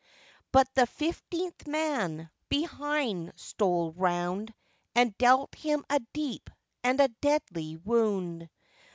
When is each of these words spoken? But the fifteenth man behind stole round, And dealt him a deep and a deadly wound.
But 0.51 0.67
the 0.73 0.87
fifteenth 0.87 1.67
man 1.67 2.31
behind 2.49 3.33
stole 3.35 3.91
round, 3.91 4.51
And 4.95 5.15
dealt 5.19 5.53
him 5.53 5.85
a 5.91 5.99
deep 6.11 6.49
and 6.83 6.99
a 6.99 7.07
deadly 7.21 7.77
wound. 7.77 8.49